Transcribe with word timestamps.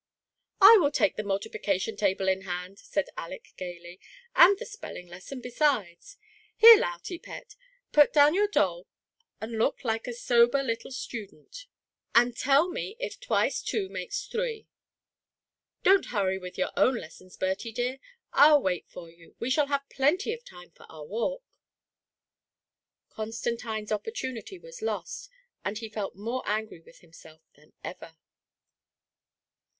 "I 0.61 0.77
will 0.77 0.89
take 0.89 1.15
the 1.15 1.21
multiplication 1.23 1.95
table 1.95 2.27
in 2.27 2.41
hand," 2.41 2.79
said 2.79 3.09
Aleck, 3.19 3.49
gaily, 3.55 3.99
"and 4.35 4.57
the 4.57 4.65
spelling 4.65 5.05
lesson 5.05 5.41
besidea 5.43 6.15
Here, 6.57 6.75
Lautie 6.75 7.19
pet, 7.21 7.55
put 7.91 8.11
down 8.11 8.33
your 8.33 8.47
doU, 8.47 8.85
and 9.39 9.59
look 9.59 9.83
like 9.83 10.07
a 10.07 10.13
sober 10.13 10.63
little 10.63 10.89
student, 10.89 11.67
and 12.15 12.35
tell 12.35 12.67
me 12.67 12.95
if 12.97 13.19
twice 13.19 13.61
two 13.61 13.89
makes 13.89 14.25
three. 14.25 14.67
THE 15.83 15.91
PRISONER 15.91 15.95
IN 15.97 16.01
DARKNESS. 16.01 16.13
145 16.15 16.15
Don't 16.15 16.17
hurry 16.17 16.37
with 16.39 16.57
your 16.57 16.71
own 16.75 16.95
lessons, 16.99 17.37
Bertie 17.37 17.71
dear; 17.71 17.99
Til 18.35 18.59
wait 18.59 18.89
for 18.89 19.07
you— 19.07 19.35
we 19.39 19.51
shall 19.51 19.67
have 19.67 19.87
plenty 19.87 20.33
of 20.33 20.43
time 20.43 20.71
for 20.71 20.87
our 20.89 21.05
walk." 21.05 21.43
Constantine's 23.11 23.91
opportunity 23.91 24.57
was 24.57 24.81
lost, 24.81 25.29
and 25.63 25.77
he 25.77 25.87
felt 25.89 26.15
more 26.15 26.41
angry 26.47 26.79
with 26.79 27.01
himself 27.01 27.41
than 27.53 27.73
ever. 27.83 28.17